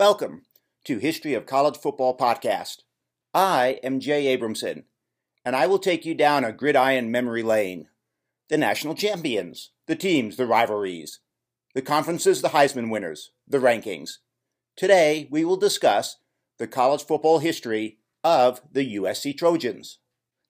[0.00, 0.44] Welcome
[0.86, 2.78] to History of College Football Podcast.
[3.34, 4.84] I am Jay Abramson,
[5.44, 7.86] and I will take you down a gridiron memory lane.
[8.48, 11.20] The national champions, the teams, the rivalries,
[11.74, 14.12] the conferences, the Heisman winners, the rankings.
[14.74, 16.16] Today, we will discuss
[16.56, 19.98] the college football history of the USC Trojans.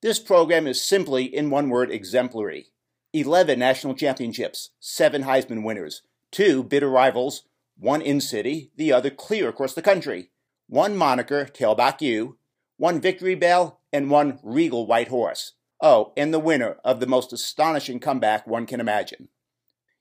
[0.01, 2.67] This program is simply, in one word, exemplary.
[3.13, 7.43] 11 national championships, 7 Heisman winners, 2 bitter rivals,
[7.81, 10.31] one in city, the other clear across the country,
[10.69, 12.37] one moniker, Tailback U,
[12.77, 15.55] one victory bell, and one regal white horse.
[15.81, 19.29] Oh, and the winner of the most astonishing comeback one can imagine.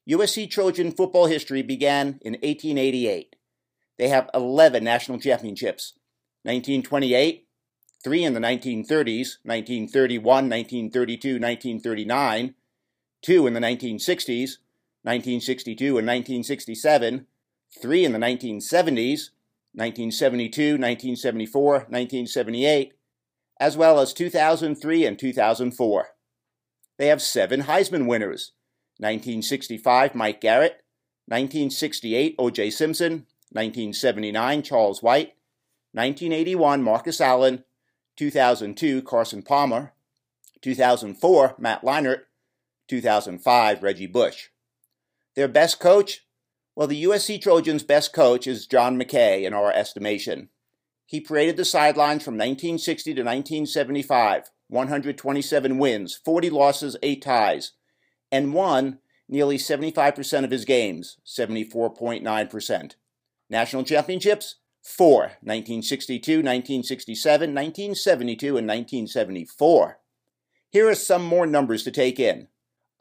[0.07, 3.35] USC Trojan football history began in 1888.
[3.97, 5.93] They have 11 national championships
[6.43, 7.47] 1928,
[8.03, 12.55] three in the 1930s 1931, 1932, 1939,
[13.21, 14.57] two in the 1960s
[15.01, 17.25] 1962 and 1967
[17.71, 19.29] three in the 1970s
[19.73, 22.93] 1972, 1974, 1978,
[23.59, 26.07] as well as 2003 and 2004.
[26.97, 28.53] They have seven Heisman winners
[28.97, 30.83] 1965, Mike Garrett,
[31.27, 32.71] 1968, O.J.
[32.71, 35.35] Simpson, 1979, Charles White,
[35.93, 37.63] 1981, Marcus Allen,
[38.17, 39.93] 2002, Carson Palmer,
[40.61, 42.23] 2004, Matt Leinart,
[42.89, 44.49] 2005, Reggie Bush.
[45.35, 46.25] Their best coach,
[46.79, 50.47] well, the USC Trojans' best coach is John McKay, in our estimation.
[51.05, 57.73] He paraded the sidelines from 1960 to 1975, 127 wins, 40 losses, 8 ties,
[58.31, 62.91] and won nearly 75% of his games, 74.9%.
[63.49, 64.55] National championships?
[64.81, 69.99] Four 1962, 1967, 1972, and 1974.
[70.69, 72.47] Here are some more numbers to take in.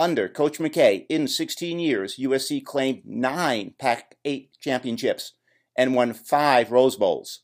[0.01, 5.33] Under Coach McKay, in 16 years, USC claimed nine Pac 8 championships
[5.77, 7.41] and won five Rose Bowls.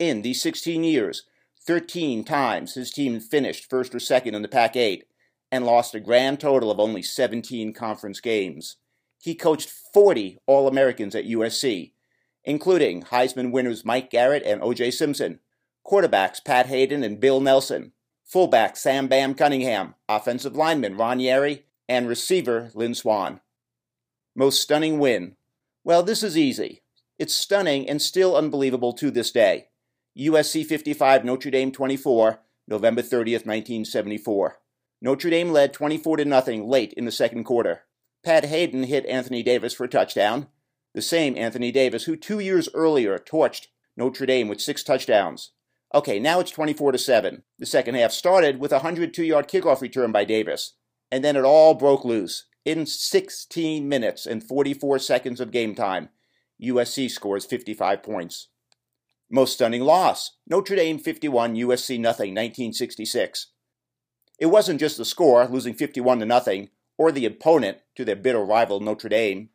[0.00, 1.22] In these 16 years,
[1.64, 5.04] 13 times his team finished first or second in the Pac 8
[5.52, 8.78] and lost a grand total of only 17 conference games.
[9.20, 11.92] He coached 40 All Americans at USC,
[12.44, 14.90] including Heisman winners Mike Garrett and O.J.
[14.90, 15.38] Simpson,
[15.86, 17.92] quarterbacks Pat Haden and Bill Nelsen,
[18.24, 23.40] fullback Sam Bam Cunningham, offensive lineman Ron Yary, and receiver Lynn Swann.
[24.34, 25.36] Most stunning win.
[25.84, 26.82] Well, this is easy.
[27.18, 29.68] It's stunning and still unbelievable to this day.
[30.18, 34.58] USC 55, Notre Dame 24, November 30th, 1974.
[35.00, 37.82] Notre Dame led 24 to nothing late in the second quarter.
[38.24, 40.46] Pat Haden hit Anthony Davis for a touchdown,
[40.94, 43.66] the same Anthony Davis who 2 years earlier torched
[43.96, 45.50] Notre Dame with 6 touchdowns.
[45.94, 47.42] Okay, now it's 24 to 7.
[47.58, 50.74] The second half started with a 102-yard kickoff return by Davis
[51.12, 52.46] and then it all broke loose.
[52.64, 56.08] In 16 minutes and 44 seconds of game time,
[56.60, 58.48] USC scores 55 points.
[59.30, 63.48] Most stunning loss Notre Dame 51, USC nothing, 1966.
[64.38, 68.42] It wasn't just the score, losing 51 to nothing, or the opponent to their bitter
[68.42, 69.50] rival Notre Dame.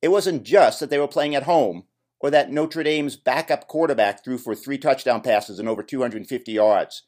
[0.00, 1.84] It wasn't just that they were playing at home,
[2.20, 7.02] or that Notre Dame's backup quarterback threw for three touchdown passes and over 250 yards.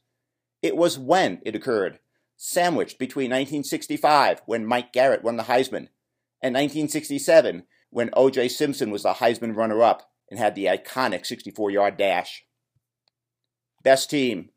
[0.60, 2.00] It was when it occurred
[2.36, 5.88] sandwiched between 1965, when Mike Garrett won the Heisman,
[6.42, 8.48] and 1967, when O.J.
[8.48, 12.44] Simpson was the Heisman runner up and had the iconic 64 yard dash.
[13.82, 14.50] Best team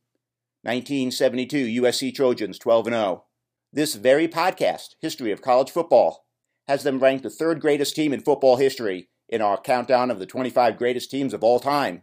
[0.64, 3.26] 1972 USC Trojans 12 0.
[3.72, 6.26] This very podcast, History of College Football,
[6.68, 10.26] has them ranked the third greatest team in football history in our countdown of the
[10.26, 12.02] 25 greatest teams of all time.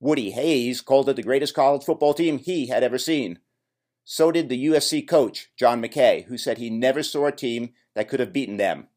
[0.00, 3.40] Woody Hayes called it the greatest college football team he had ever seen.
[4.04, 8.08] So did the USC coach, John McKay, who said he never saw a team that
[8.08, 8.88] could have beaten them.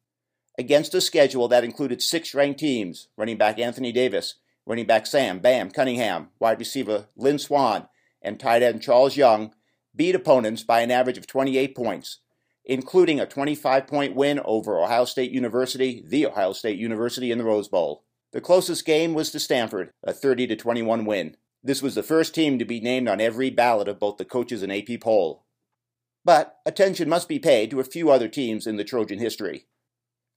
[0.58, 4.36] Against a schedule that included six ranked teams running back Anthony Davis,
[4.66, 7.88] running back Sam Bam Cunningham, wide receiver Lynn Swann,
[8.22, 9.54] and tight end Charles Young,
[9.96, 12.20] beat opponents by an average of 28 points,
[12.66, 17.46] including a 25 point win over Ohio State University, the Ohio State University in the
[17.46, 18.04] Rose Bowl.
[18.34, 21.38] The closest game was to Stanford, a 30 21 win.
[21.64, 24.64] This was the first team to be named on every ballot of both the coaches
[24.64, 25.46] and AP poll.
[26.24, 29.66] But attention must be paid to a few other teams in the Trojan history.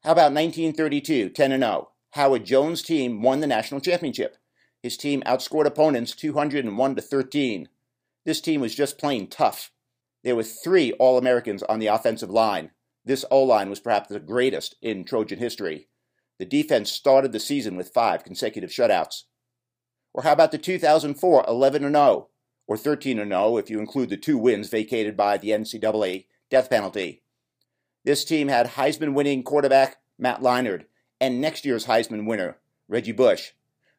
[0.03, 1.91] How about 1932, 10 0?
[2.13, 4.37] Howard Jones' team won the national championship.
[4.83, 7.69] His team outscored opponents 201 to 13.
[8.25, 9.71] This team was just plain tough.
[10.25, 12.71] There were three All Americans on the offensive line.
[13.05, 15.89] This O line was perhaps the greatest in Trojan history.
[16.39, 19.25] The defense started the season with five consecutive shutouts.
[20.13, 22.29] Or how about the 2004 11 0
[22.67, 27.23] or 13 0 if you include the two wins vacated by the NCAA death penalty?
[28.05, 30.85] This team had Heisman winning quarterback Matt Leinart
[31.21, 32.59] and next year's Heisman winner
[32.89, 33.53] Reggie Bush.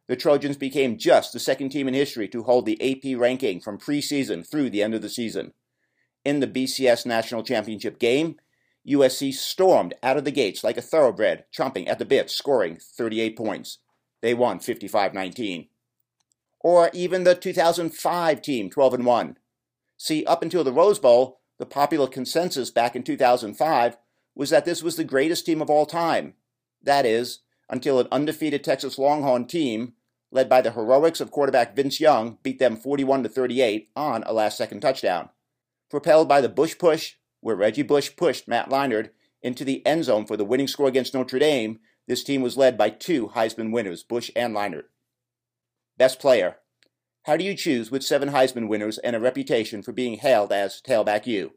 [0.08, 3.78] the Trojans became just the second team in history to hold the AP ranking from
[3.78, 5.54] preseason through the end of the season.
[6.26, 8.36] In the BCS National Championship game,
[8.88, 13.38] USC stormed out of the gates like a thoroughbred, chomping at the bit, scoring 38
[13.38, 13.78] points.
[14.22, 15.68] They won 55 19.
[16.64, 19.38] Or even the 2005 team, 12 and 1.
[19.98, 23.98] See, up until the Rose Bowl, the popular consensus back in 2005
[24.36, 26.34] was that this was the greatest team of all time.
[26.82, 29.94] That is, until an undefeated Texas Longhorn team,
[30.32, 34.34] led by the heroics of quarterback Vince Young, beat them 41 to 38 on a
[34.34, 35.30] last second touchdown.
[35.90, 39.10] Propelled by the Bush push, where Reggie Bush pushed Matt Leinart
[39.42, 42.78] into the end zone for the winning score against Notre Dame, this team was led
[42.78, 44.86] by two Heisman winners, Bush and Leinart.
[45.98, 46.58] Best player.
[47.24, 50.82] How do you choose with seven Heisman winners and a reputation for being hailed as
[50.82, 51.52] Tailback U?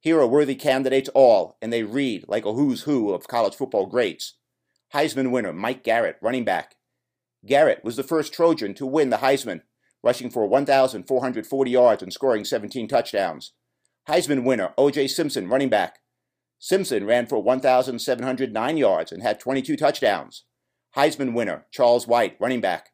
[0.00, 3.86] Here are worthy candidates all, and they read like a who's who of college football
[3.86, 4.38] greats.
[4.94, 6.74] Heisman winner Mike Garrett, running back.
[7.46, 9.60] Garrett was the first Trojan to win the Heisman,
[10.02, 13.52] rushing for 1,440 yards and scoring 17 touchdowns.
[14.08, 15.08] Heisman winner O.J.
[15.08, 15.98] Simpson, running back.
[16.58, 20.44] Simpson ran for 1,709 yards and had 22 touchdowns.
[20.96, 22.90] Heisman winner Charles White, running back.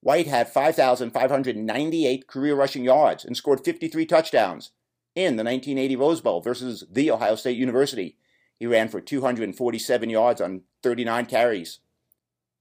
[0.00, 4.70] White had 5,598 career rushing yards and scored 53 touchdowns
[5.14, 8.16] in the 1980 Rose Bowl versus The Ohio State University.
[8.58, 11.80] He ran for 247 yards on 39 carries.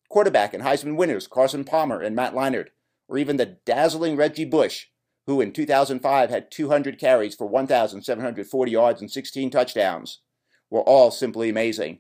[0.10, 2.70] Quarterback and Heisman winners Carson Palmer and Matt Leinart,
[3.08, 4.88] or even the dazzling Reggie Bush,
[5.28, 10.22] who in 2005 had 200 carries for 1,740 yards and 16 touchdowns,
[10.70, 12.00] were all simply amazing.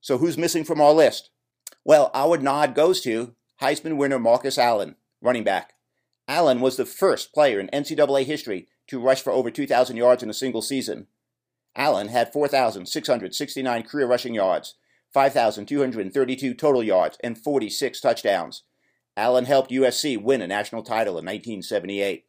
[0.00, 1.30] So who's missing from our list?
[1.84, 5.74] Well, our nod goes to Heisman winner Marcus Allen, running back.
[6.26, 10.30] Allen was the first player in NCAA history to rush for over 2,000 yards in
[10.30, 11.08] a single season.
[11.76, 14.76] Allen had 4,669 career rushing yards,
[15.12, 18.62] 5,232 total yards, and 46 touchdowns.
[19.16, 22.24] Allen helped USC win a national title in 1978.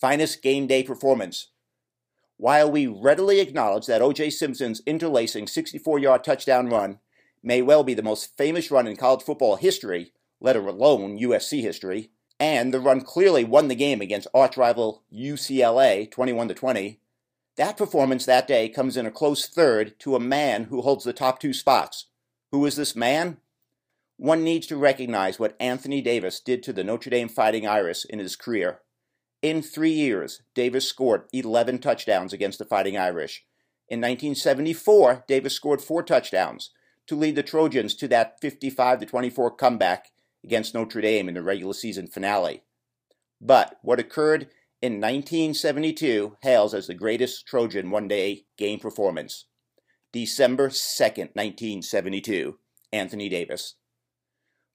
[0.00, 1.48] Finest game day performance.
[2.36, 4.30] While we readily acknowledge that O.J.
[4.30, 7.00] Simpson's interlacing 64 yard touchdown run
[7.42, 10.12] may well be the most famous run in college football history,
[10.44, 16.10] let alone USC history, and the run clearly won the game against arch rival UCLA
[16.10, 17.00] 21 20.
[17.56, 21.14] That performance that day comes in a close third to a man who holds the
[21.14, 22.08] top two spots.
[22.52, 23.38] Who is this man?
[24.18, 28.18] One needs to recognize what Anthony Davis did to the Notre Dame Fighting Irish in
[28.18, 28.80] his career.
[29.40, 33.46] In three years, Davis scored 11 touchdowns against the Fighting Irish.
[33.88, 36.70] In 1974, Davis scored four touchdowns
[37.06, 40.10] to lead the Trojans to that 55 24 comeback
[40.44, 42.62] against Notre Dame in the regular season finale.
[43.40, 44.48] But what occurred
[44.84, 49.46] in 1972 hails as the greatest Trojan one day game performance.
[50.12, 52.58] December 2nd, 1972,
[52.92, 53.76] Anthony Davis.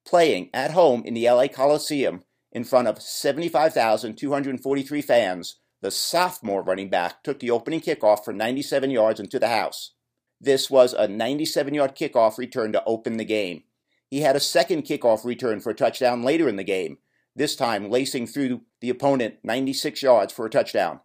[0.06, 6.89] Playing at home in the LA Coliseum in front of 75,243 fans, the sophomore running
[6.89, 9.94] back took the opening kickoff for 97 yards into the house.
[10.42, 13.63] This was a 97 yard kickoff return to open the game.
[14.09, 16.97] He had a second kickoff return for a touchdown later in the game,
[17.35, 21.01] this time lacing through the opponent 96 yards for a touchdown.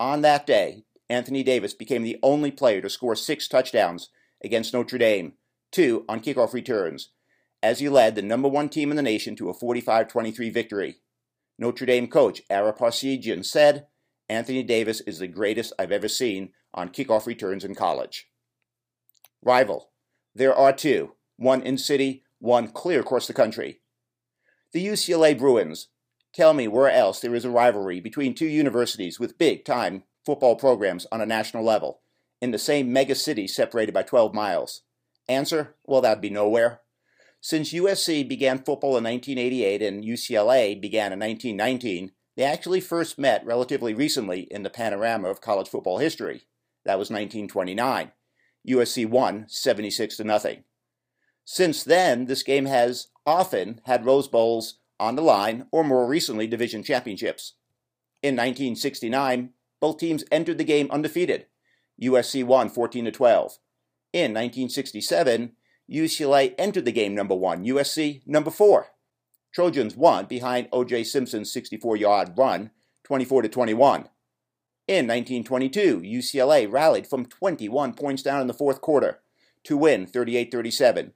[0.00, 4.08] On that day, Anthony Davis became the only player to score six touchdowns
[4.42, 5.34] against Notre Dame,
[5.70, 7.10] two on kickoff returns,
[7.62, 10.96] as he led the number one team in the nation to a 45 23 victory.
[11.58, 13.86] Notre Dame coach Ara Parseghian said,
[14.28, 18.28] Anthony Davis is the greatest I've ever seen on kickoff returns in college.
[19.42, 19.90] Rival.
[20.34, 23.80] There are two, one in city, one clear across the country.
[24.72, 25.88] The UCLA Bruins.
[26.32, 30.56] Tell me where else there is a rivalry between two universities with big time football
[30.56, 32.00] programs on a national level
[32.40, 34.82] in the same mega city separated by 12 miles.
[35.28, 35.76] Answer?
[35.84, 36.80] Well, that'd be nowhere.
[37.40, 43.46] Since USC began football in 1988 and UCLA began in 1919, they actually first met
[43.46, 46.42] relatively recently in the panorama of college football history.
[46.84, 48.12] That was 1929.
[48.68, 50.64] USC won 76 to nothing.
[51.48, 56.48] Since then, this game has often had Rose Bowls on the line, or more recently,
[56.48, 57.52] division championships.
[58.20, 59.50] In 1969,
[59.80, 61.46] both teams entered the game undefeated.
[62.02, 63.58] USC won 14 to 12.
[64.12, 65.52] In 1967,
[65.88, 68.88] UCLA entered the game number 1, USC number 4.
[69.54, 71.04] Trojans won behind O.J.
[71.04, 72.72] Simpson's 64-yard run,
[73.04, 74.08] 24 to 21.
[74.88, 79.20] In 1922, UCLA rallied from 21 points down in the fourth quarter
[79.62, 81.12] to win 38 37.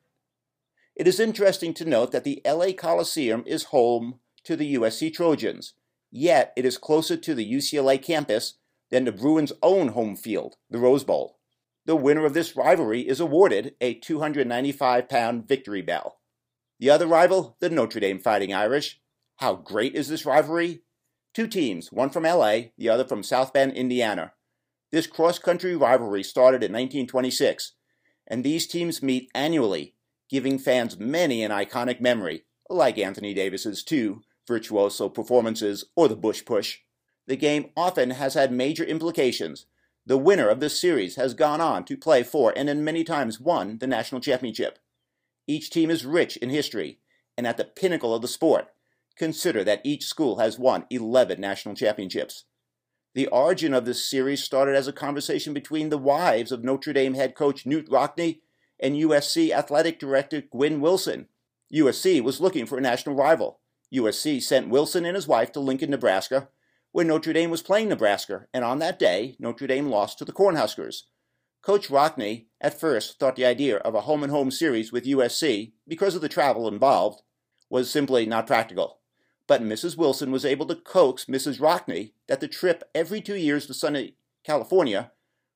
[1.00, 5.72] It is interesting to note that the LA Coliseum is home to the USC Trojans,
[6.10, 8.58] yet it is closer to the UCLA campus
[8.90, 11.38] than the Bruins' own home field, the Rose Bowl.
[11.86, 16.18] The winner of this rivalry is awarded a 295 pound victory bell.
[16.78, 19.00] The other rival, the Notre Dame Fighting Irish.
[19.36, 20.82] How great is this rivalry?
[21.32, 24.34] Two teams, one from LA, the other from South Bend, Indiana.
[24.92, 27.72] This cross country rivalry started in 1926,
[28.26, 29.94] and these teams meet annually,
[30.30, 36.44] giving fans many an iconic memory, like Anthony Davis's two virtuoso performances or the Bush
[36.44, 36.78] Push.
[37.26, 39.66] The game often has had major implications.
[40.06, 43.40] The winner of this series has gone on to play for and then many times
[43.40, 44.78] won the national championship.
[45.46, 47.00] Each team is rich in history
[47.36, 48.68] and at the pinnacle of the sport.
[49.16, 52.44] Consider that each school has won 11 national championships.
[53.14, 57.14] The origin of this series started as a conversation between the wives of Notre Dame
[57.14, 58.40] head coach Knute Rockne
[58.80, 61.28] and USC athletic director Gwynn Wilson.
[61.72, 63.60] USC was looking for a national rival.
[63.94, 66.48] USC sent Wilson and his wife to Lincoln, Nebraska,
[66.92, 70.32] where Notre Dame was playing Nebraska, and on that day, Notre Dame lost to the
[70.32, 71.02] Cornhuskers.
[71.62, 75.72] Coach Rockne at first thought the idea of a home and home series with USC,
[75.86, 77.22] because of the travel involved,
[77.68, 79.00] was simply not practical
[79.50, 79.96] but Mrs.
[79.96, 81.60] Wilson was able to coax Mrs.
[81.60, 85.10] Rockne that the trip every two years to sunny California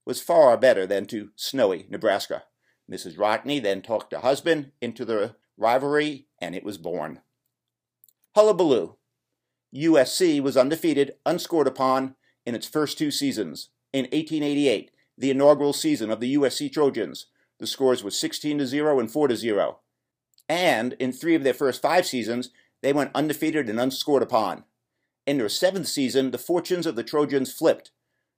[0.05, 2.43] was far better than to snowy Nebraska.
[2.91, 3.19] Mrs.
[3.19, 7.21] Rockne then talked her husband into the rivalry, and it was born.
[8.35, 8.97] Hullabaloo.
[9.75, 12.15] USC was undefeated, unscored upon
[12.45, 13.71] in its first two seasons.
[13.93, 17.27] In 1888, the inaugural season of the USC Trojans,
[17.59, 19.79] the scores were 16 to 0 and 4 to 0.
[20.49, 22.51] And in three of their first five seasons,
[22.83, 24.65] they went undefeated and unscored upon.
[25.27, 27.93] In their seventh season, the fortunes of the Trojans flipped.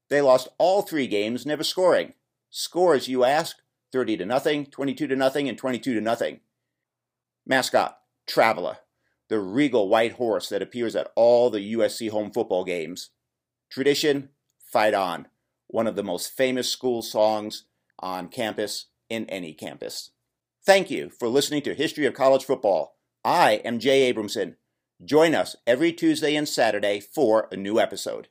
[0.08, 2.14] They lost all three games, never scoring.
[2.50, 3.56] Scores, you ask?
[3.96, 6.40] 30 to nothing, 22 to nothing, and 22 to nothing.
[7.46, 8.76] Mascot, Traveler,
[9.30, 13.08] the regal white horse that appears at all the USC home football games.
[13.70, 14.28] Tradition,
[14.70, 15.28] Fight On,
[15.68, 17.64] one of the most famous school songs
[17.98, 20.10] on campus in any campus.
[20.66, 22.98] Thank you for listening to History of College Football.
[23.24, 24.56] I am Jay Abramson.
[25.02, 28.28] Join us every Tuesday and Saturday for a new episode.